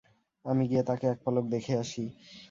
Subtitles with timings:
[0.45, 2.03] আমি গিয়ে তাকে এক পলক দেখে আসি।